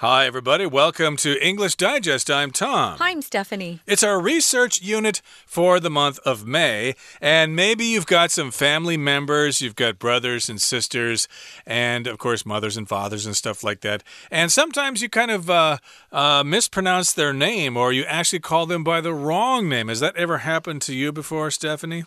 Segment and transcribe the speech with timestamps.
[0.00, 0.66] Hi, everybody.
[0.66, 2.28] Welcome to English Digest.
[2.28, 2.98] I'm Tom.
[2.98, 3.78] Hi, I'm Stephanie.
[3.86, 6.96] It's our research unit for the month of May.
[7.20, 11.28] And maybe you've got some family members, you've got brothers and sisters,
[11.64, 14.02] and of course, mothers and fathers and stuff like that.
[14.32, 15.78] And sometimes you kind of uh,
[16.10, 19.86] uh, mispronounce their name or you actually call them by the wrong name.
[19.86, 22.02] Has that ever happened to you before, Stephanie?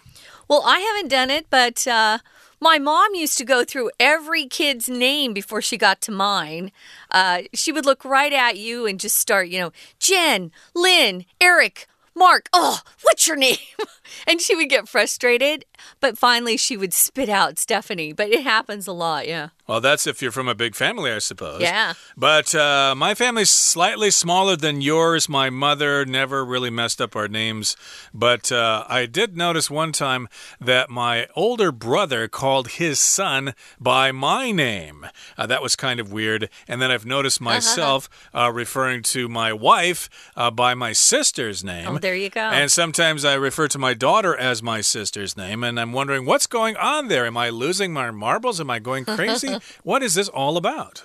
[0.47, 1.87] Well, I haven't done it, but.
[1.87, 2.19] Uh,
[2.59, 6.71] my mom used to go through every kid's name before she got to mine.
[7.11, 11.87] Uh, she would look right at you and just start, you know, Jen, Lynn, Eric,
[12.15, 13.57] Mark, oh, what's your name?
[14.27, 15.65] and she would get frustrated,
[15.99, 18.13] but finally she would spit out Stephanie.
[18.13, 19.49] But it happens a lot, yeah.
[19.67, 21.61] Well, that's if you're from a big family, I suppose.
[21.61, 21.93] Yeah.
[22.15, 25.27] But uh, my family's slightly smaller than yours.
[25.27, 27.75] My mother never really messed up our names.
[28.13, 30.29] But uh, I did notice one time
[30.61, 35.05] that my older brother called his son by my name.
[35.37, 36.49] Uh, that was kind of weird.
[36.67, 41.89] And then I've noticed myself uh, referring to my wife uh, by my sister's name.
[41.89, 42.39] Oh, there you go.
[42.39, 45.61] And sometimes I refer to my daughter as my sister's name.
[45.67, 47.25] And I'm wondering what's going on there.
[47.25, 48.59] Am I losing my marbles?
[48.59, 49.57] Am I going crazy?
[49.83, 51.03] what is this all about?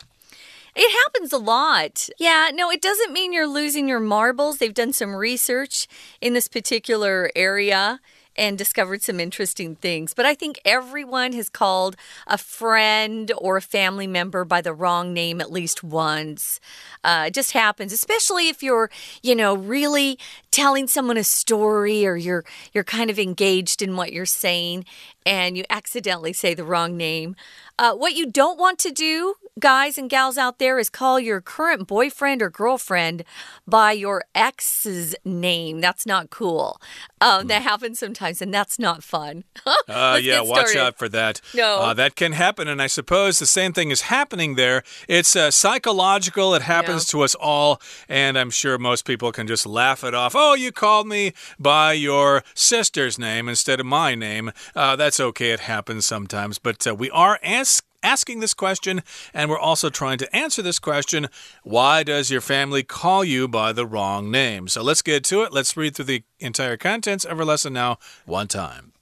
[0.74, 2.08] It happens a lot.
[2.18, 4.58] Yeah, no, it doesn't mean you're losing your marbles.
[4.58, 5.86] They've done some research
[6.20, 8.00] in this particular area
[8.36, 10.14] and discovered some interesting things.
[10.14, 15.12] But I think everyone has called a friend or a family member by the wrong
[15.12, 16.60] name at least once.
[17.04, 18.90] Uh, it just happens, especially if you're,
[19.22, 20.18] you know, really
[20.52, 24.84] telling someone a story or you're you're kind of engaged in what you're saying
[25.26, 27.34] and you accidentally say the wrong name.
[27.78, 31.40] Uh, what you don't want to do, guys and gals out there, is call your
[31.40, 33.24] current boyfriend or girlfriend
[33.66, 35.80] by your ex's name.
[35.80, 36.80] That's not cool.
[37.20, 39.44] Um, that happens sometimes, and that's not fun.
[39.88, 41.40] uh, yeah, watch out for that.
[41.54, 41.78] No.
[41.78, 44.82] Uh, that can happen, and I suppose the same thing is happening there.
[45.08, 47.18] It's uh, psychological, it happens yeah.
[47.18, 50.36] to us all, and I'm sure most people can just laugh it off.
[50.44, 54.50] Oh, you called me by your sister's name instead of my name.
[54.74, 59.48] Uh, that's okay, it happens sometimes, but uh, we are ask, asking this question, and
[59.48, 61.28] we're also trying to answer this question
[61.62, 64.66] why does your family call you by the wrong name?
[64.66, 65.52] So let's get to it.
[65.52, 68.92] Let's read through the entire contents of our lesson now, one time.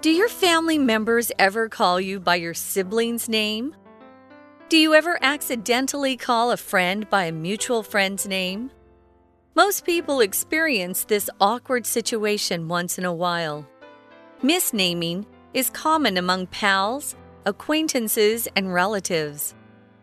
[0.00, 3.74] Do your family members ever call you by your sibling's name?
[4.68, 8.70] Do you ever accidentally call a friend by a mutual friend's name?
[9.54, 13.66] Most people experience this awkward situation once in a while.
[14.42, 15.24] Misnaming
[15.54, 19.54] is common among pals, acquaintances, and relatives.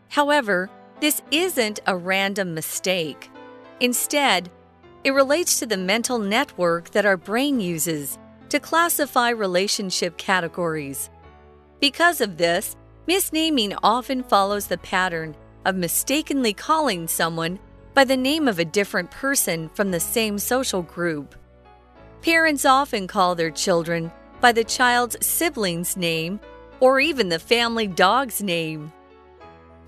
[0.09, 3.29] However, this isn't a random mistake.
[3.81, 4.49] Instead,
[5.03, 8.17] it relates to the mental network that our brain uses
[8.49, 11.11] to classify relationship categories.
[11.79, 12.75] Because of this,
[13.07, 15.35] misnaming often follows the pattern
[15.65, 17.59] of mistakenly calling someone
[17.93, 21.35] by the name of a different person from the same social group.
[22.21, 24.11] Parents often call their children
[24.41, 26.39] by the child's sibling's name
[26.79, 28.91] or even the family dog's name.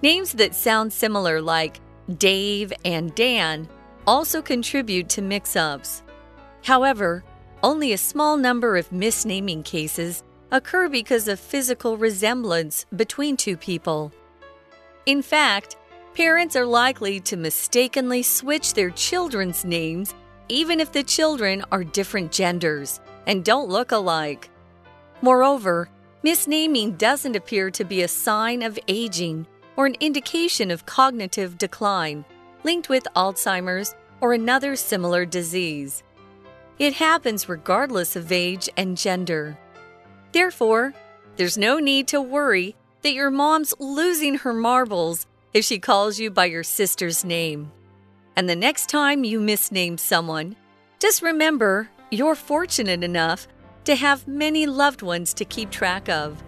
[0.02, 1.80] Names that sound similar, like
[2.18, 3.68] Dave and Dan,
[4.06, 6.04] also contribute to mix ups.
[6.64, 7.24] However,
[7.64, 14.12] only a small number of misnaming cases occur because of physical resemblance between two people.
[15.06, 15.78] In fact,
[16.18, 20.16] Parents are likely to mistakenly switch their children's names
[20.50, 24.50] even if the children are different genders and don't look alike.
[25.22, 25.90] Moreover,
[26.24, 32.26] misnaming doesn't appear to be a sign of aging or an indication of cognitive decline
[32.64, 36.02] linked with Alzheimer's or another similar disease.
[36.80, 39.56] It happens regardless of age and gender.
[40.32, 40.94] Therefore,
[41.36, 46.30] there's no need to worry that your mom's losing her marbles if she calls you
[46.30, 47.72] by your sister's name.
[48.36, 50.56] And the next time you misname someone,
[51.00, 53.48] just remember you're fortunate enough
[53.86, 56.44] to have many loved ones to keep track of.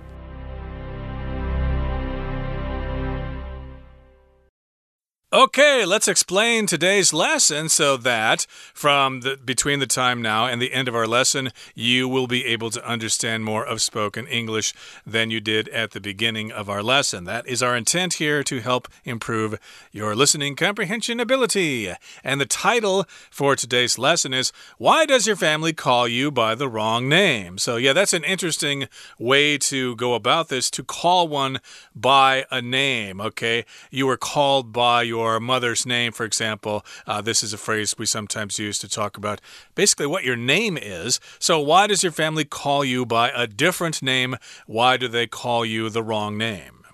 [5.32, 10.74] Okay, let's explain today's lesson so that from the, between the time now and the
[10.74, 14.74] end of our lesson, you will be able to understand more of spoken English
[15.06, 17.26] than you did at the beginning of our lesson.
[17.26, 19.60] That is our intent here to help improve
[19.92, 21.94] your listening comprehension ability.
[22.24, 26.68] And the title for today's lesson is Why Does Your Family Call You by the
[26.68, 27.60] Wrong Name?
[27.60, 28.88] So, yeah, that's an interesting
[29.20, 31.60] way to go about this to call one
[31.94, 33.64] by a name, okay?
[33.92, 36.86] You were called by your your mother's name, for example.
[37.06, 39.42] Uh, this is a phrase we sometimes use to talk about
[39.76, 41.20] basically what your name is.
[41.40, 44.38] So, why does your family call you by a different name?
[44.66, 46.86] Why do they call you the wrong name?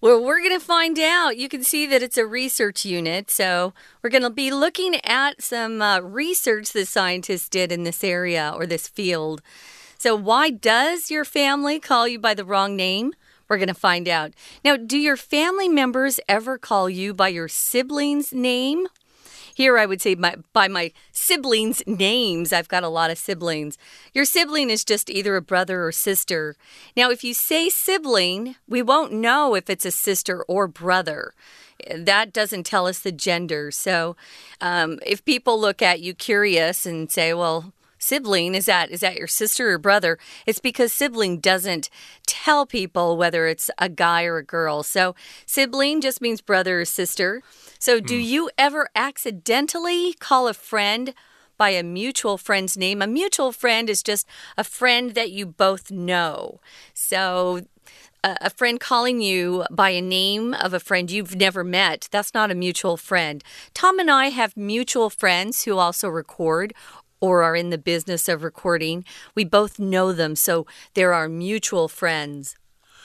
[0.00, 1.38] Well, we're going to find out.
[1.38, 3.30] You can see that it's a research unit.
[3.30, 8.04] So, we're going to be looking at some uh, research that scientists did in this
[8.04, 9.42] area or this field.
[9.98, 13.14] So, why does your family call you by the wrong name?
[13.48, 14.32] We're going to find out.
[14.64, 18.86] Now, do your family members ever call you by your sibling's name?
[19.54, 22.52] Here, I would say my, by my siblings' names.
[22.52, 23.76] I've got a lot of siblings.
[24.14, 26.54] Your sibling is just either a brother or sister.
[26.96, 31.34] Now, if you say sibling, we won't know if it's a sister or brother
[31.94, 33.70] that doesn't tell us the gender.
[33.70, 34.16] So,
[34.60, 39.16] um, if people look at you curious and say, well, sibling is that is that
[39.16, 40.18] your sister or brother?
[40.46, 41.90] It's because sibling doesn't
[42.26, 44.82] tell people whether it's a guy or a girl.
[44.82, 45.14] So
[45.46, 47.42] sibling just means brother or sister.
[47.78, 48.24] So do mm.
[48.24, 51.14] you ever accidentally call a friend
[51.56, 53.02] by a mutual friend's name?
[53.02, 56.60] A mutual friend is just a friend that you both know.
[56.94, 57.62] So
[58.24, 62.50] a friend calling you by a name of a friend you've never met, that's not
[62.50, 63.44] a mutual friend.
[63.74, 66.74] Tom and I have mutual friends who also record
[67.20, 69.04] or are in the business of recording.
[69.34, 72.56] We both know them, so they're our mutual friends.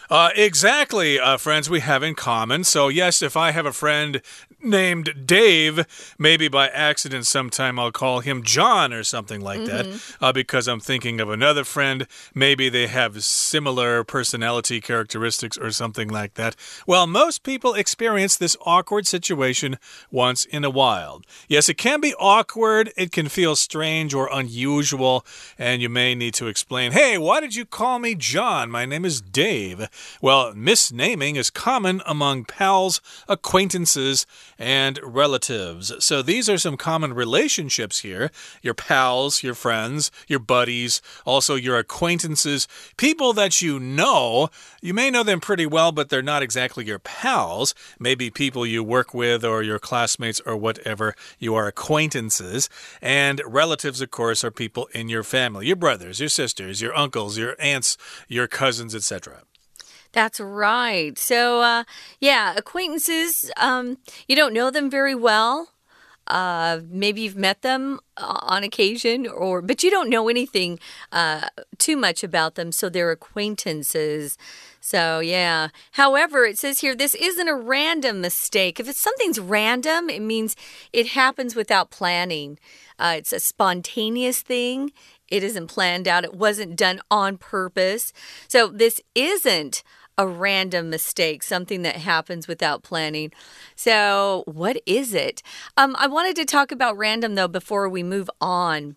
[0.09, 2.63] Uh, exactly, uh, friends we have in common.
[2.63, 4.21] So, yes, if I have a friend
[4.63, 5.85] named Dave,
[6.17, 9.71] maybe by accident sometime I'll call him John or something like mm -hmm.
[9.71, 10.25] that mm-hmm.
[10.25, 12.07] uh, because I'm thinking of another friend.
[12.33, 16.55] Maybe they have similar personality characteristics or something like that.
[16.87, 19.77] Well, most people experience this awkward situation
[20.11, 21.21] once in a while.
[21.47, 25.25] Yes, it can be awkward, it can feel strange or unusual,
[25.57, 28.71] and you may need to explain hey, why did you call me John?
[28.71, 29.87] My name is Dave.
[30.21, 34.25] Well, misnaming is common among pals, acquaintances,
[34.57, 35.91] and relatives.
[35.99, 38.31] So these are some common relationships here
[38.61, 42.67] your pals, your friends, your buddies, also your acquaintances,
[42.97, 44.49] people that you know.
[44.81, 47.73] You may know them pretty well, but they're not exactly your pals.
[47.99, 51.15] Maybe people you work with or your classmates or whatever.
[51.39, 52.69] You are acquaintances.
[53.01, 57.37] And relatives, of course, are people in your family your brothers, your sisters, your uncles,
[57.37, 57.97] your aunts,
[58.27, 59.43] your cousins, etc.
[60.13, 61.17] That's right.
[61.17, 61.83] So, uh,
[62.19, 65.69] yeah, acquaintances, um, you don't know them very well.
[66.27, 70.79] Uh, maybe you've met them uh, on occasion, or but you don't know anything
[71.11, 74.37] uh, too much about them, so they're acquaintances.
[74.79, 75.69] So, yeah.
[75.93, 78.79] However, it says here this isn't a random mistake.
[78.79, 80.55] If it's something's random, it means
[80.93, 82.57] it happens without planning.
[82.97, 84.91] Uh, it's a spontaneous thing.
[85.27, 86.23] It isn't planned out.
[86.23, 88.13] It wasn't done on purpose.
[88.47, 89.83] So, this isn't
[90.17, 93.31] a random mistake, something that happens without planning.
[93.75, 95.41] So, what is it?
[95.77, 98.95] Um, I wanted to talk about random though before we move on.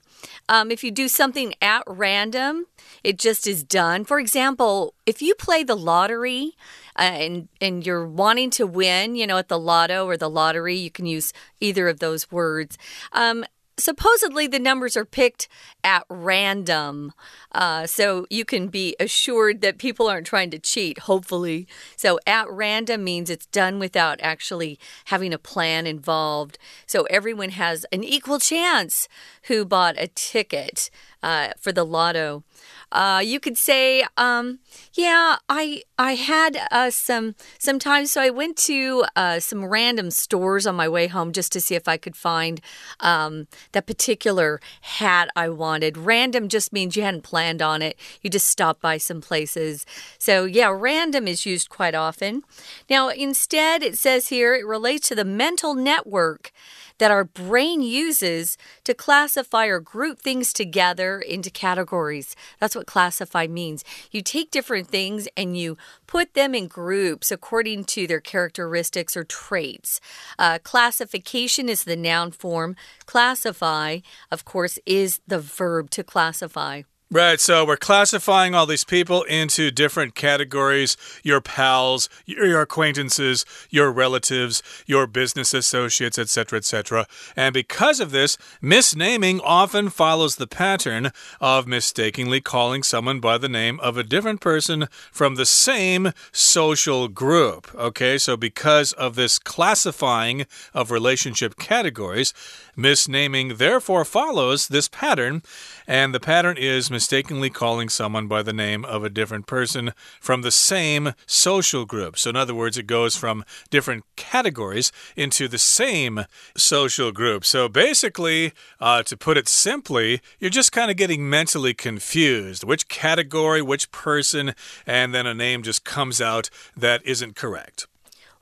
[0.48, 2.66] Um, if you do something at random,
[3.02, 4.04] it just is done.
[4.04, 6.52] For example, if you play the lottery,
[6.98, 10.76] uh, and and you're wanting to win, you know, at the lotto or the lottery,
[10.76, 12.78] you can use either of those words.
[13.12, 13.44] Um,
[13.78, 15.48] supposedly the numbers are picked
[15.84, 17.12] at random.
[17.52, 21.66] Uh, so you can be assured that people aren't trying to cheat, hopefully.
[21.96, 26.58] So at random means it's done without actually having a plan involved.
[26.86, 29.08] So everyone has an equal chance
[29.44, 30.90] who bought a ticket
[31.26, 32.44] uh, for the lotto.
[32.92, 34.60] Uh, you could say, um,
[34.92, 40.12] yeah, I I had uh, some some time, so I went to uh, some random
[40.12, 42.60] stores on my way home just to see if I could find
[43.00, 45.98] um, that particular hat I wanted.
[45.98, 49.84] Random just means you hadn't planned on it; you just stopped by some places.
[50.20, 52.44] So yeah, random is used quite often.
[52.88, 56.52] Now instead, it says here it relates to the mental network
[56.98, 62.34] that our brain uses to classify or group things together into categories.
[62.58, 63.84] That's what classify means.
[64.10, 65.76] You take different things and you
[66.06, 70.00] put them in groups according to their characteristics or traits.
[70.38, 72.76] Uh, classification is the noun form.
[73.06, 73.98] Classify,
[74.30, 76.82] of course, is the verb to classify.
[77.08, 83.92] Right, so we're classifying all these people into different categories your pals, your acquaintances, your
[83.92, 87.06] relatives, your business associates, etc., etc.
[87.36, 93.48] And because of this, misnaming often follows the pattern of mistakenly calling someone by the
[93.48, 97.72] name of a different person from the same social group.
[97.76, 100.44] Okay, so because of this classifying
[100.74, 102.34] of relationship categories,
[102.76, 105.44] misnaming therefore follows this pattern,
[105.86, 110.40] and the pattern is mistakenly calling someone by the name of a different person from
[110.40, 112.16] the same social group.
[112.16, 116.24] So, in other words, it goes from different categories into the same
[116.56, 117.44] social group.
[117.44, 122.64] So, basically, uh, to put it simply, you're just kind of getting mentally confused.
[122.64, 124.54] Which category, which person,
[124.86, 127.86] and then a name just comes out that isn't correct.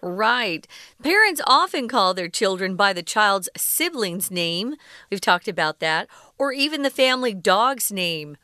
[0.00, 0.68] Right.
[1.02, 4.74] Parents often call their children by the child's sibling's name.
[5.10, 6.08] We've talked about that.
[6.36, 8.36] Or even the family dog's name.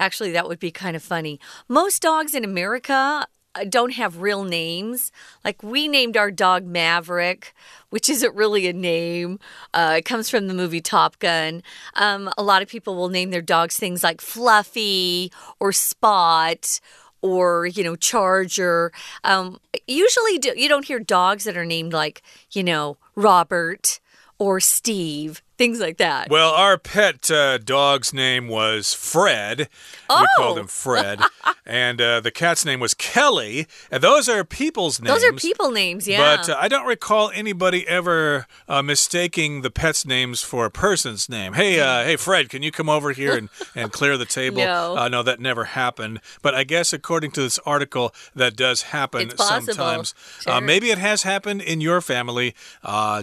[0.00, 1.40] Actually, that would be kind of funny.
[1.68, 5.10] Most dogs in America uh, don't have real names.
[5.44, 7.54] Like we named our dog Maverick,
[7.90, 9.38] which isn't really a name.
[9.74, 11.62] Uh, it comes from the movie Top Gun.
[11.94, 16.80] Um, a lot of people will name their dogs things like Fluffy or Spot
[17.20, 18.92] or you know charger
[19.24, 23.98] um, usually do, you don't hear dogs that are named like you know robert
[24.38, 26.30] or steve things like that.
[26.30, 29.68] Well, our pet uh, dog's name was Fred.
[30.08, 30.20] Oh.
[30.20, 31.20] We called him Fred.
[31.66, 33.66] and uh, the cat's name was Kelly.
[33.90, 35.20] And those are people's names.
[35.20, 36.36] Those are people names, yeah.
[36.36, 41.28] But uh, I don't recall anybody ever uh, mistaking the pet's names for a person's
[41.28, 41.54] name.
[41.54, 44.58] Hey, uh, hey, Fred, can you come over here and, and clear the table?
[44.64, 44.96] no.
[44.96, 46.20] Uh, no, that never happened.
[46.40, 50.14] But I guess according to this article, that does happen sometimes.
[50.40, 50.60] Sure.
[50.60, 52.54] maybe it has happened in your family.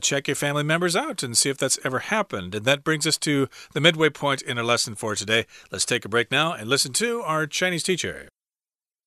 [0.01, 2.54] check your family members out and see if that's ever happened happened.
[2.54, 5.46] And that brings us to the midway point in our lesson for today.
[5.70, 8.28] Let's take a break now and listen to our Chinese teacher.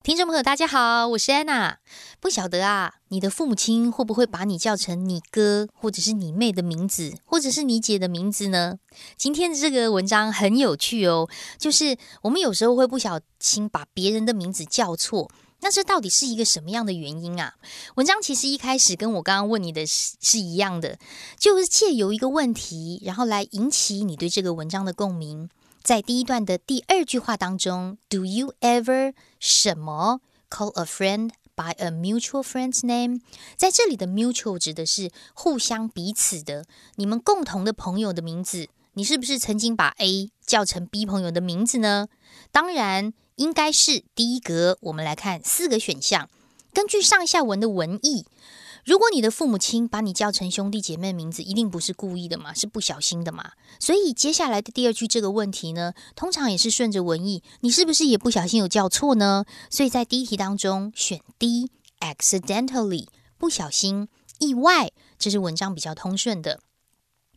[0.03, 1.77] 听众朋友，大家好，我是安娜。
[2.19, 8.79] 不晓得啊，你的父母亲会不会把你叫成你哥，或者是你妹的名字，或者是你姐的名字呢？
[9.15, 15.31] 今天的这个文章很有趣哦，就是我们有时候会不小心把别人的名字叫错。
[15.60, 17.54] 那这到底是一个什么样的原因啊？
[17.96, 20.98] 文章其实一开始跟我刚刚问你的是是一样的，
[21.36, 25.50] 就是借由一个问题，然后来引起你对这个文章的共鸣。
[25.82, 33.20] 在第一段的第二句话当中，Do you ever 什么 call a friend by a mutual friend's name？
[33.56, 38.68] 在这里的 mutual 指的是互相彼此的，你们共同的朋友的名字。
[38.92, 42.08] 你是不是曾经把 A 叫成 B 朋友的名字呢？
[42.52, 43.12] 当然。
[43.38, 44.76] 应该是第一格。
[44.82, 46.28] 我们来看四个选项。
[46.72, 48.26] 根据上下文的文意，
[48.84, 53.52] 如果你的父母亲把你叫成兄弟姐妹名字，一定不是故意的嘛，是不小心的嘛。
[53.80, 59.44] 所以接下来的第二句这个问题呢，通常也是顺着文意，你是不是也不小心有叫错呢？
[59.70, 66.60] 所以在第一题当中选 D，accidentally，不小心、意外，这是文章比较通顺的。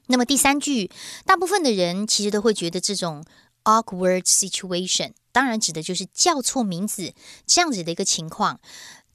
[0.07, 0.91] 那么第三句，
[1.25, 3.23] 大部分的人其实都会觉得这种
[3.63, 5.13] awkward situation。
[5.31, 7.13] 当然，指的就是叫错名字
[7.45, 8.59] 这样子的一个情况，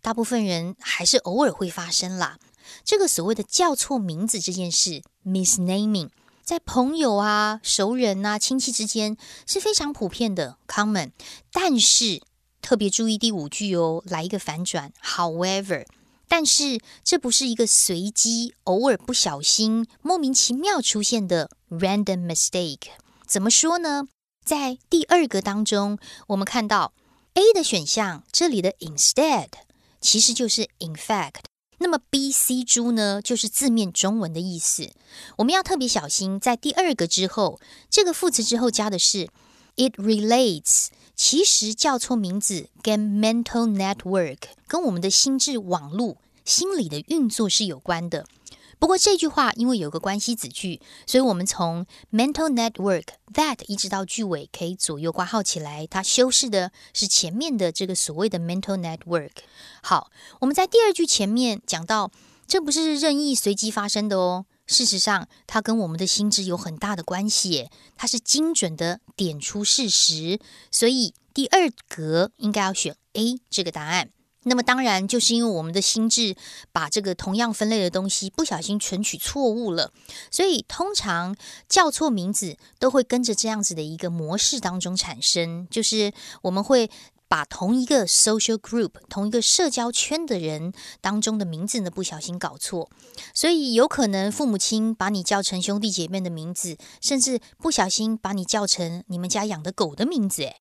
[0.01, 2.39] 大部分人还是偶尔会发生啦。
[2.85, 6.09] 这个所谓的叫错名字这件事，misnaming，
[6.43, 11.13] 在朋友啊、熟人啊、亲戚之间是非常普遍的，common。
[11.53, 12.23] 但是
[12.63, 15.87] 特别注意第五句哦，来一个反转，however，
[16.27, 22.89] 但是这不是一个随机、偶尔不小心、莫名其妙出现的 random mistake。
[23.27, 24.09] 怎么说呢？
[24.47, 25.99] 在第二个当中，
[26.29, 26.93] 我们看到
[27.35, 29.49] A 的选项，这里的 instead
[30.01, 31.41] 其实就是 in fact。
[31.79, 34.93] 那么 B、C 猪呢，就是字面中文的意思。
[35.39, 37.61] 我们要特别小心，在第二个之后，
[37.91, 39.29] 这个副词之后加的是
[39.75, 40.87] it relates。
[41.17, 44.39] 其实叫错名字跟 mental network
[44.69, 48.25] 跟我们的心智网络、心理的运作是有关的。
[48.79, 59.31] 不过这句话因为有个关系子句，所以我们从 mental network that 一直到句尾可以左右挂号起来，它修饰的是前面的这个所谓的 mental network。
[59.83, 62.11] 好，我们在第二句前面讲到，
[62.47, 64.47] 这不是任意随机发生的哦。
[64.67, 70.41] 事实上，它跟我们的心智有很大的关系，它是精准的点出事实，
[70.71, 74.11] 所以第二格应该要选 A 这个答案。
[74.49, 76.37] 那么当然，就是因为我们的心智
[76.71, 79.93] 把这个同样分类的东西不小心存取错误了，
[80.31, 81.37] 所以通常
[81.69, 86.13] 叫错名字都会跟着这样子的一个模式当中产生，就是
[86.43, 86.89] 我们会
[87.27, 92.89] 把同一个 social group 同一个社交圈的人当中的名字呢不小心搞错，
[93.35, 100.61] 所以有可能父母亲把你叫成兄弟姐妹的名字，甚至不小心把你叫成你们家养的狗的名字，诶。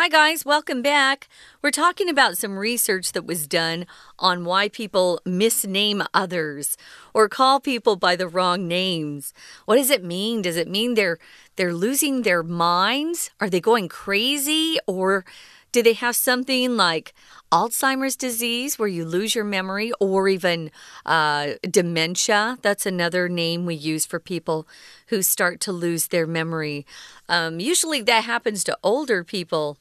[0.00, 1.26] Hi, guys, welcome back.
[1.60, 3.84] We're talking about some research that was done
[4.20, 6.76] on why people misname others
[7.12, 9.34] or call people by the wrong names.
[9.64, 10.40] What does it mean?
[10.40, 11.18] Does it mean they're
[11.56, 13.32] they're losing their minds?
[13.40, 15.24] Are they going crazy or
[15.72, 17.14] do they have something like
[17.50, 20.70] Alzheimer's disease, where you lose your memory, or even
[21.06, 22.58] uh, dementia?
[22.62, 24.66] That's another name we use for people
[25.08, 26.86] who start to lose their memory.
[27.28, 29.78] Um, usually that happens to older people.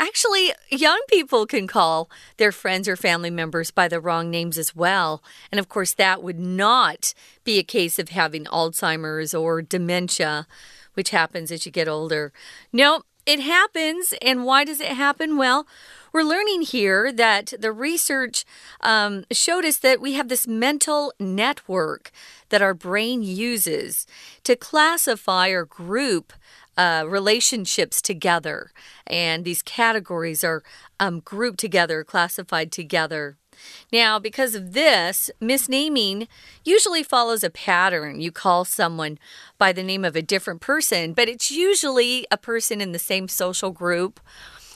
[0.00, 4.76] Actually, young people can call their friends or family members by the wrong names as
[4.76, 5.20] well.
[5.50, 10.46] And of course, that would not be a case of having Alzheimer's or dementia,
[10.94, 12.32] which happens as you get older.
[12.72, 14.14] No, it happens.
[14.22, 15.36] And why does it happen?
[15.36, 15.66] Well,
[16.14, 18.46] we're learning here that the research
[18.80, 22.10] um, showed us that we have this mental network
[22.48, 24.06] that our brain uses
[24.44, 26.32] to classify or group
[26.78, 28.72] uh, relationships together.
[29.06, 30.62] And these categories are
[30.98, 33.36] um, grouped together, classified together.
[33.92, 36.28] Now, because of this, misnaming
[36.64, 38.20] usually follows a pattern.
[38.20, 39.18] You call someone
[39.58, 43.28] by the name of a different person, but it's usually a person in the same
[43.28, 44.20] social group.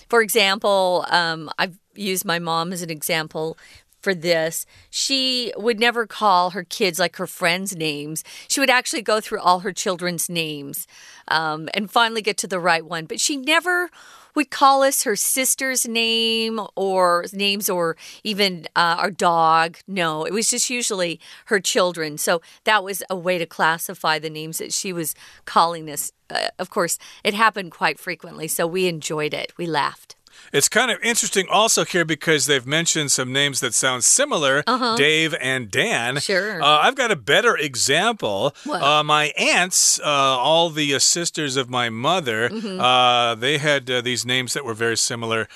[0.09, 3.57] For example, um, I've used my mom as an example
[4.03, 4.67] for this.
[4.91, 8.25] She would never call her kids like her friends' names.
[8.49, 10.87] She would actually go through all her children's names
[11.29, 13.07] um, and finally get to the right one.
[13.07, 13.91] But she never
[14.35, 19.79] would call us her sister's name or names or even uh, our dog.
[19.87, 22.19] No, it was just usually her children.
[22.19, 26.13] So that was a way to classify the names that she was calling us.
[26.31, 29.53] Uh, of course, it happened quite frequently, so we enjoyed it.
[29.57, 30.17] We laughed.
[30.53, 34.79] It's kind of interesting also here because they've mentioned some names that sound similar uh
[34.79, 34.97] -huh.
[34.97, 36.21] Dave and Dan.
[36.21, 36.63] Sure.
[36.63, 38.55] Uh, I've got a better example.
[38.69, 40.05] Uh, my aunts, uh,
[40.49, 43.41] all the uh, sisters of my mother, mm -hmm.
[43.41, 45.49] they had these names that were very similar.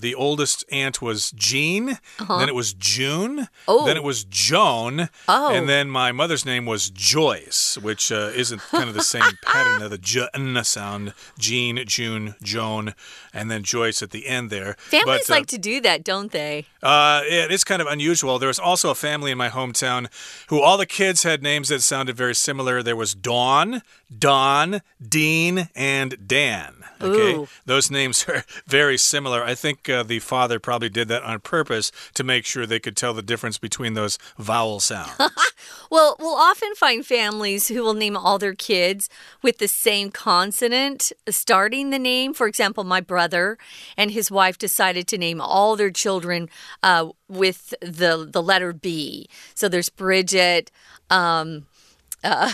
[0.00, 2.38] the oldest aunt was Jean, -huh.
[2.38, 3.84] then it was June, oh.
[3.86, 5.54] then it was Joan, oh.
[5.54, 9.90] and then my mother's name was Joyce, which isn't kind of the same pattern of
[9.90, 10.28] the J
[10.62, 11.12] sound.
[11.38, 12.94] Jean, June, Joan,
[13.32, 14.74] and then Joyce at the end there.
[14.78, 16.66] Families but, uh, like to do that, don't they?
[16.82, 18.38] Uh, it is kind of unusual.
[18.38, 20.08] There was also a family in my hometown
[20.48, 22.82] who all the kids had names that sounded very similar.
[22.82, 23.82] There was Dawn,
[24.16, 26.74] Don, Dean, and Dan.
[27.00, 27.48] Okay, Ooh.
[27.64, 29.42] those names are very similar.
[29.42, 32.96] I think uh, the father probably did that on purpose to make sure they could
[32.96, 35.12] tell the difference between those vowel sounds.
[35.90, 39.08] well, we'll often find families who will name all their kids
[39.42, 42.34] with the same consonant starting the name.
[42.34, 43.58] For example, my brother
[43.96, 46.48] and his wife decided to name all their children
[46.82, 49.28] uh, with the the letter B.
[49.54, 50.70] So there's Bridget.
[51.10, 51.66] Um,
[52.24, 52.52] uh,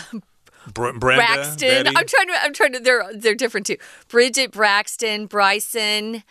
[0.73, 1.83] Br Brenda, Braxton.
[1.83, 1.95] Betty.
[1.95, 2.43] I'm trying to.
[2.43, 2.79] I'm trying to.
[2.79, 3.77] They're they're different too.
[4.07, 6.23] Bridget, Braxton, Bryson,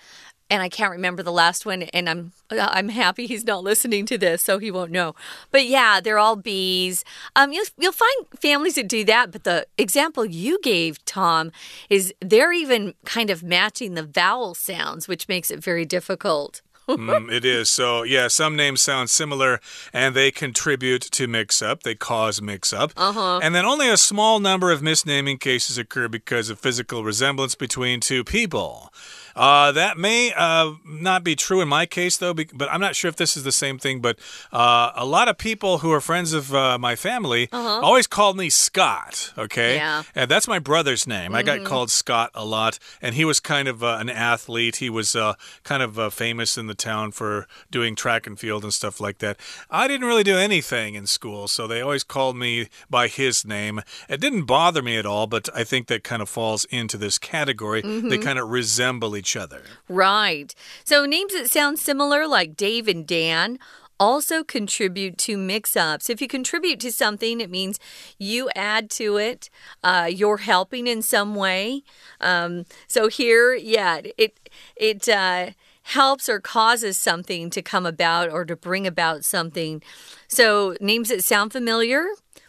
[0.54, 1.82] and I can't remember the last one.
[1.82, 5.16] And I'm I'm happy he's not listening to this, so he won't know.
[5.50, 7.04] But yeah, they're all bees.
[7.34, 9.32] Um, you'll you'll find families that do that.
[9.32, 11.50] But the example you gave, Tom,
[11.90, 17.32] is they're even kind of matching the vowel sounds, which makes it very difficult mm,
[17.32, 17.70] it is.
[17.70, 19.58] So, yeah, some names sound similar
[19.92, 21.82] and they contribute to mix up.
[21.82, 22.92] They cause mix up.
[22.96, 23.40] Uh -huh.
[23.42, 28.00] And then only a small number of misnaming cases occur because of physical resemblance between
[28.00, 28.90] two people.
[29.36, 33.08] Uh, that may uh, not be true in my case, though, but I'm not sure
[33.08, 34.00] if this is the same thing.
[34.00, 34.18] But
[34.52, 37.82] uh, a lot of people who are friends of uh, my family -huh.
[37.82, 39.74] always called me Scott, okay?
[39.76, 40.02] Yeah.
[40.14, 41.28] And that's my brother's name.
[41.28, 41.40] Mm -hmm.
[41.40, 41.68] I got mm-hmm.
[41.68, 44.84] called Scott a lot, and he was kind of uh, an athlete.
[44.84, 48.74] He was uh, kind of famous in the town for doing track and field and
[48.74, 49.36] stuff like that.
[49.70, 53.82] I didn't really do anything in school, so they always called me by his name.
[54.08, 57.18] It didn't bother me at all, but I think that kind of falls into this
[57.18, 57.82] category.
[57.82, 58.08] Mm -hmm.
[58.10, 59.62] They kind of resemble each each other.
[59.88, 60.54] Right.
[60.84, 63.58] So names that sound similar, like Dave and Dan,
[63.98, 66.10] also contribute to mix ups.
[66.10, 67.78] If you contribute to something, it means
[68.18, 69.48] you add to it,
[69.82, 71.84] uh, you're helping in some way.
[72.20, 75.50] Um, so here, yeah, it, it, uh,
[75.88, 79.82] helps or causes something to come about or to bring about something.
[80.28, 82.06] So, names that sound familiar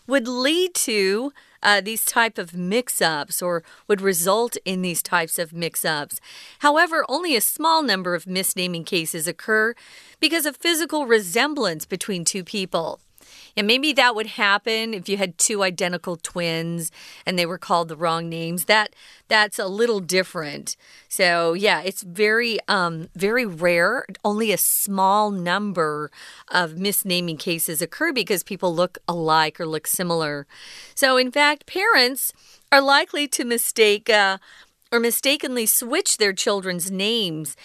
[0.07, 1.33] would lead to
[1.65, 6.21] uh, these type of mix-ups or would result in these types of mix-ups.
[6.59, 9.73] However, only a small number of misnaming cases occur
[10.19, 13.01] because of physical resemblance between two people.
[13.57, 16.91] And maybe that would happen if you had two identical twins
[17.25, 18.65] and they were called the wrong names.
[18.65, 18.95] That
[19.27, 20.75] that's a little different.
[21.07, 24.05] So yeah, it's very um very rare.
[24.23, 26.11] Only a small number
[26.49, 30.47] of misnaming cases occur because people look alike or look similar.
[30.93, 32.33] So in fact, parents
[32.71, 34.37] are likely to mistake uh,
[34.91, 37.55] or mistakenly switch their children's names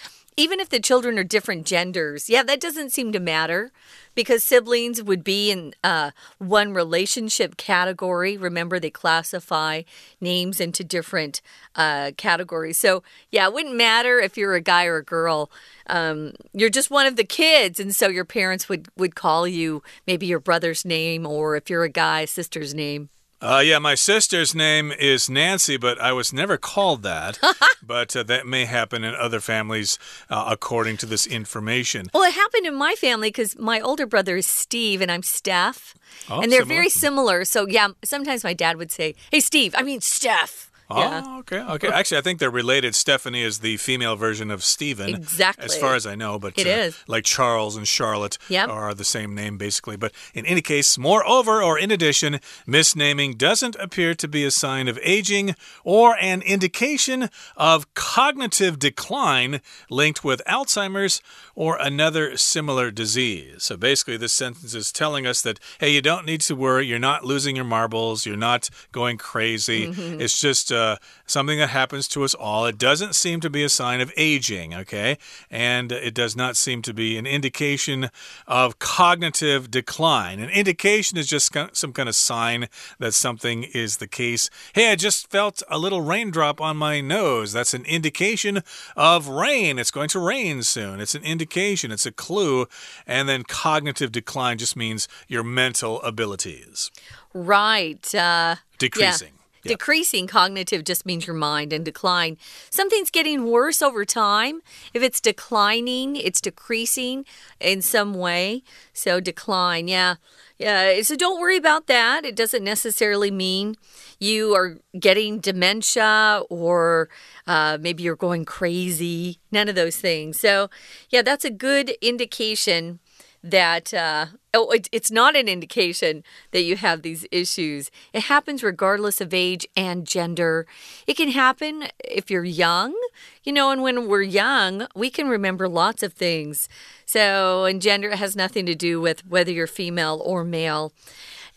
[0.41, 2.27] even if the children are different genders.
[2.27, 3.71] Yeah, that doesn't seem to matter
[4.15, 8.37] because siblings would be in uh, one relationship category.
[8.37, 9.83] Remember, they classify
[10.19, 11.41] names into different
[11.75, 12.79] uh, categories.
[12.79, 15.51] So, yeah, it wouldn't matter if you're a guy or a girl.
[15.85, 19.83] Um, you're just one of the kids, and so your parents would would call you
[20.07, 23.09] maybe your brother's name, or if you're a guy, sister's name.
[23.41, 27.39] Uh, yeah, my sister's name is Nancy, but I was never called that.
[27.83, 29.97] but uh, that may happen in other families,
[30.29, 32.07] uh, according to this information.
[32.13, 35.95] Well, it happened in my family because my older brother is Steve and I'm Steph.
[36.29, 36.75] Oh, and they're similar.
[36.75, 37.45] very similar.
[37.45, 40.70] So, yeah, sometimes my dad would say, Hey, Steve, I mean, Steph.
[40.97, 41.21] Yeah.
[41.25, 41.87] Oh, okay, okay.
[41.89, 42.95] Actually, I think they're related.
[42.95, 45.13] Stephanie is the female version of Stephen.
[45.15, 45.65] Exactly.
[45.65, 46.97] As far as I know, but It uh, is.
[47.07, 48.69] like Charles and Charlotte Yep.
[48.69, 49.97] are the same name basically.
[49.97, 54.87] But in any case, moreover or in addition, misnaming doesn't appear to be a sign
[54.87, 61.21] of aging or an indication of cognitive decline linked with Alzheimer's
[61.55, 63.63] or another similar disease.
[63.63, 66.85] So basically, this sentence is telling us that hey, you don't need to worry.
[66.87, 68.25] You're not losing your marbles.
[68.25, 69.79] You're not going crazy.
[70.23, 70.80] It's just uh,
[71.25, 72.65] something that happens to us all.
[72.65, 75.17] It doesn't seem to be a sign of aging, okay?
[75.49, 78.09] And it does not seem to be an indication
[78.47, 80.39] of cognitive decline.
[80.39, 82.67] An indication is just some kind of sign
[82.99, 84.49] that something is the case.
[84.73, 87.53] Hey, I just felt a little raindrop on my nose.
[87.53, 88.63] That's an indication
[88.95, 89.79] of rain.
[89.79, 90.99] It's going to rain soon.
[90.99, 92.67] It's an indication, it's a clue.
[93.07, 96.91] And then cognitive decline just means your mental abilities
[97.33, 98.13] Right.
[98.13, 99.33] Uh, decreasing.
[99.35, 99.40] Yeah.
[99.63, 102.37] Decreasing cognitive just means your mind and decline.
[102.69, 104.61] Something's getting worse over time.
[104.93, 107.25] If it's declining, it's decreasing
[107.59, 108.63] in some way.
[108.93, 110.15] So decline, yeah.
[110.57, 112.23] Yeah, so don't worry about that.
[112.23, 113.77] It doesn't necessarily mean
[114.19, 117.09] you are getting dementia or
[117.47, 119.39] uh, maybe you're going crazy.
[119.51, 120.39] None of those things.
[120.39, 120.69] So,
[121.09, 122.99] yeah, that's a good indication
[123.43, 127.89] that uh, oh it, it's not an indication that you have these issues.
[128.13, 130.67] It happens regardless of age and gender.
[131.07, 132.95] It can happen if you're young
[133.43, 136.69] you know and when we're young we can remember lots of things.
[137.05, 140.93] So and gender has nothing to do with whether you're female or male.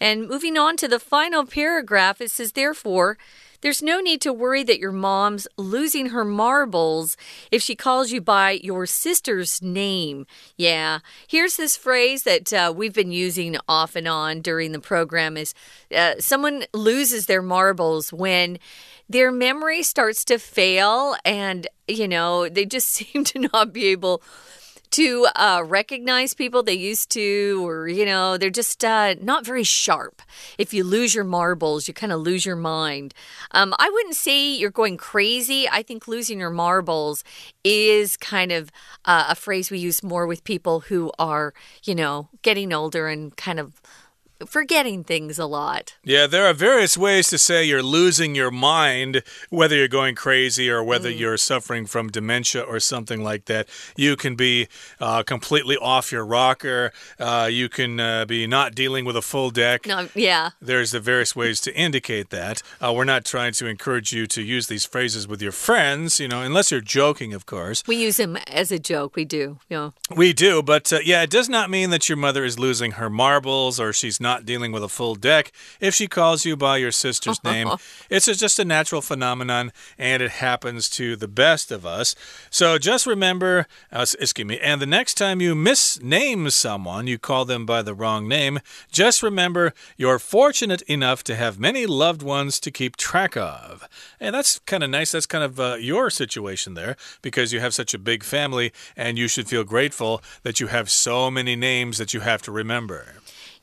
[0.01, 3.19] And moving on to the final paragraph it says therefore
[3.65, 7.17] there's no need to worry that your mom's losing her marbles
[7.51, 10.27] if she calls you by your sister's name.
[10.59, 10.99] Yeah.
[11.27, 15.55] Here's this phrase that uh, we've been using off and on during the program is
[15.97, 18.59] uh, someone loses their marbles when
[19.09, 24.23] their memory starts to fail and, you know, they just seem to not be able
[24.95, 29.65] to uh, recognize people they used to, or, you know, they're just uh, not very
[29.65, 30.23] sharp.
[30.57, 33.13] If you lose your marbles, you kind of lose your mind.
[33.51, 35.69] Um, I wouldn't say you're going crazy.
[35.69, 37.25] I think losing your marbles
[37.65, 38.71] is kind of
[39.05, 43.37] uh, a phrase we use more with people who are, you know, getting older and
[43.37, 43.83] kind of
[44.47, 45.95] forgetting things a lot.
[46.05, 50.69] Yeah, there are various ways to say you're losing your mind, whether you're going crazy
[50.71, 51.19] or whether Mm.
[51.19, 53.69] you're suffering from dementia or something like that.
[53.97, 54.69] You can be
[55.01, 56.93] uh, completely off your rocker.
[57.19, 59.87] Uh, you can uh, be not dealing with a full deck.
[59.87, 60.51] No, yeah.
[60.61, 62.63] There's the various ways to indicate that.
[62.81, 66.29] Uh, we're not trying to encourage you to use these phrases with your friends, you
[66.29, 67.83] know, unless you're joking, of course.
[67.87, 69.15] We use them as a joke.
[69.17, 69.59] We do.
[69.69, 69.95] You know.
[70.17, 73.09] We do, but uh, yeah, it does not mean that your mother is losing her
[73.11, 76.93] marbles or she's not dealing with a full deck if she calls you by your
[76.93, 77.69] sister's name.
[78.11, 82.15] It's just a natural phenomenon and it happens to the best of us.
[82.51, 87.45] So just remember, uh, excuse me, and the next time you misname someone, you call
[87.45, 92.59] them by the wrong name, just remember you're fortunate enough to have many loved ones
[92.61, 93.89] to keep track of.
[94.21, 95.13] And that's kind of nice.
[95.13, 99.19] That's kind of uh, your situation there because you have such a big family and
[99.19, 103.15] you should feel grateful that you have so many names that you have to remember.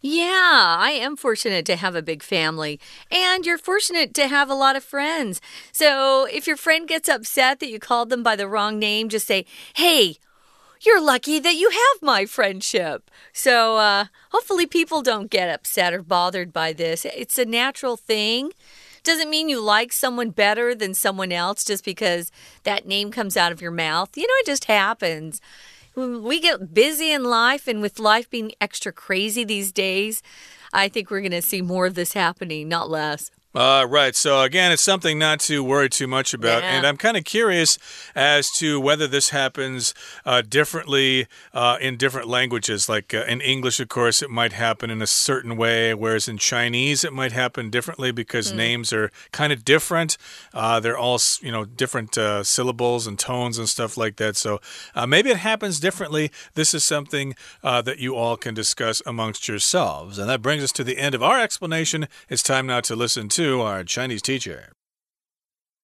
[0.03, 2.79] Yeah, I am fortunate to have a big family,
[3.11, 5.39] and you're fortunate to have a lot of friends.
[5.71, 9.27] So if your friend gets upset that you called them by the wrong name, just
[9.27, 10.15] say, hey,
[10.81, 13.11] you're lucky that you have my friendship.
[13.31, 17.05] So uh, hopefully people don't get upset or bothered by this.
[17.05, 18.53] It's a natural thing.
[19.03, 22.31] Doesn't mean you like someone better than someone else just because
[22.63, 24.17] that name comes out of your mouth.
[24.17, 25.41] You know, it just happens
[25.95, 30.21] we get busy in life and with life being extra crazy these days,
[30.73, 33.29] I think we're going to see more of this happening, not less.
[33.53, 34.15] Uh, right.
[34.15, 36.63] So, again, it's something not to worry too much about.
[36.63, 36.77] Yeah.
[36.77, 37.77] And I'm kind of curious
[38.15, 39.93] as to whether this happens
[40.25, 42.87] uh, differently uh, in different languages.
[42.87, 46.37] Like uh, in English, of course, it might happen in a certain way, whereas in
[46.37, 48.55] Chinese, it might happen differently because mm.
[48.55, 50.17] names are kind of different.
[50.53, 54.37] Uh, they're all, you know, different uh, syllables and tones and stuff like that.
[54.37, 54.61] So,
[55.07, 56.31] maybe it happens differently.
[56.53, 60.17] This is something that you all can discuss amongst yourselves.
[60.17, 62.07] And that brings us to the end of our explanation.
[62.29, 64.69] It's time now to listen to to our Chinese teacher.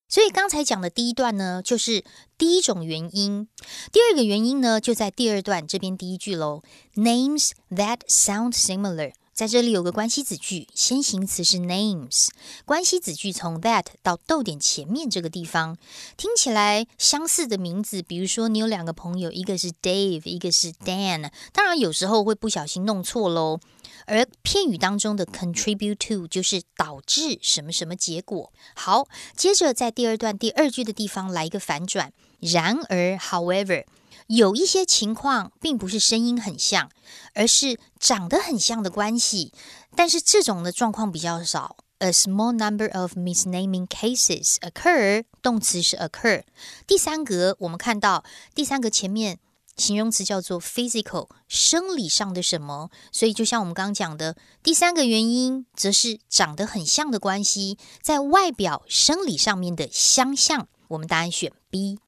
[0.10, 2.06] 所以刚才讲的第一段呢，就是
[2.38, 3.50] 第一种原因。
[3.92, 6.64] 第二个原因呢，就在第二段这边第一句喽。
[6.96, 12.30] Names that sound similar，在这里有个关系子句，先行词是 names，
[12.64, 15.78] 关系子句从 that 到逗点前面这个地方，
[16.16, 23.60] 听起来相似的名字，比如说你有两个朋友，一个是 Dave，一个是 Dan，当然有时候会不小心弄错喽。
[24.08, 28.52] 而片语当中的 contribute to 就是导致什么什么结果。
[28.74, 32.12] 好，接着在第二段第二句的地方来一个反转。
[32.40, 33.86] 然而，however，
[34.28, 36.90] 有一些情况并不是声音很像，
[37.34, 39.52] 而是长得很像的关系。
[39.96, 41.78] 但是这种的状况比较少。
[42.00, 46.44] A small number of misnaming cases occur，动词是 occur。
[46.86, 48.24] 第三格我们看到
[48.56, 49.40] 第三格前面。
[49.78, 52.90] 形容词叫做 physical，生理上的什么？
[53.12, 60.68] 所以就像我们刚刚讲的，第三个原因则是长得很像的关系，在外表生理上面的相像。
[60.90, 62.00] 我们答案选 B。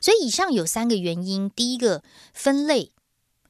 [0.00, 2.92] 所以以上有三个原因：第一个分类，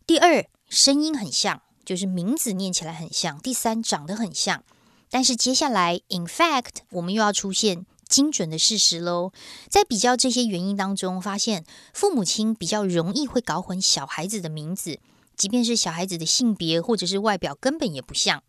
[0.07, 4.64] 第二声音很像，就是名字念起来很像；第三长得很像。
[5.11, 7.87] 但是接下来，in fact，我们又要出现。
[8.09, 9.33] 精准的事实喽，
[9.68, 14.99] 在比较这些原因当中，发现父母亲比较容易会搞混小孩子的名字，
[15.37, 18.42] 即便是小孩子的性别或者是外表根本也不像。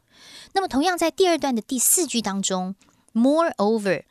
[0.53, 2.75] 那么，同样在第二段的第四句当中
[3.13, 4.03] ，moreover，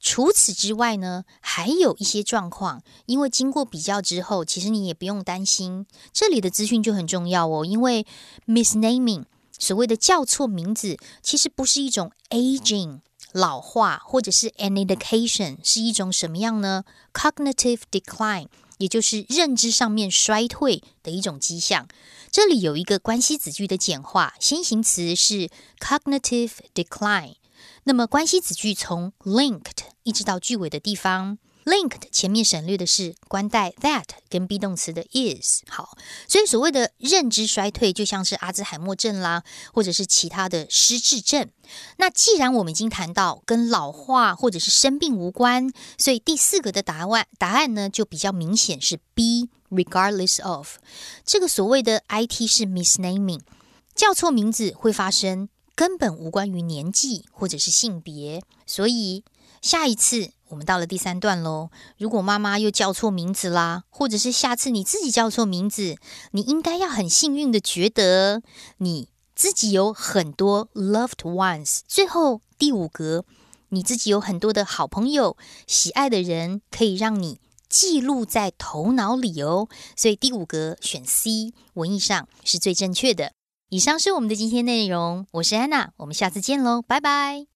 [0.00, 8.06] 除此之外呢，还有一些状况，因为经过比较之后，其实你也不用担心，这里的资讯就很重要哦，因为
[8.46, 9.24] misnaming
[9.58, 13.00] 所谓的叫错名字，其实不是一种 aging。
[13.34, 18.46] 老化或者是 an indication 是一种什么样呢？cognitive decline，
[18.78, 21.88] 也就是认知上面衰退的一种迹象。
[22.30, 27.34] 这里有一个关系子句的简化，先行词是 cognitive decline，
[27.82, 31.38] 那么关系子句从 linked 一直到句尾的地方。
[31.64, 35.62] Linked 前面省略的是关带 that 跟 be 动词的 is。
[35.66, 35.96] 好，
[36.28, 41.48] 所以所谓的认知衰退，就像是阿兹海默症啦，或者是其他的失智症。
[41.96, 50.76] 那既然我们已经谈到跟老化或者是生病无关，所以第四个的答案答案呢就比较明显是 B，regardless of。
[51.24, 53.40] 这个所谓的 IT 是 misnaming，
[53.94, 58.42] 叫错名字会发生，根本无关于年纪或者是性别。
[58.66, 59.24] 所以
[59.64, 60.30] 下一次。
[60.48, 61.70] 我们到了第三段喽。
[61.96, 65.96] 如果妈妈又叫错名字啦，或者是下次你自己叫错名字，
[66.32, 68.42] 你应该要很幸运的觉得
[68.76, 71.80] 你自己有很多 loved ones。
[71.88, 73.24] 最后第五格，
[73.70, 79.68] 你自己有很多的好朋友、喜爱的人，可以让你记录在头脑里哦。
[79.96, 83.32] 所以第五格选 C，文艺上是最正确的。
[83.70, 87.53] 以上是我们的今天内容，我是安娜，我们下次见喽，拜拜。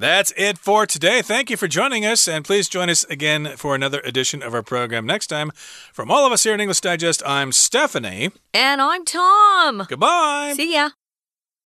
[0.00, 1.20] That's it for today.
[1.20, 4.62] Thank you for joining us, and please join us again for another edition of our
[4.62, 5.50] program next time.
[5.92, 8.30] From all of us here in English Digest, I'm Stephanie.
[8.54, 9.84] And I'm Tom.
[9.86, 10.54] Goodbye.
[10.56, 10.88] See ya.